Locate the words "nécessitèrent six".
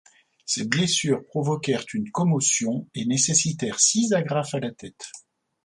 3.05-4.13